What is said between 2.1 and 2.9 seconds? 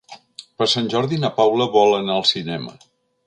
al cinema.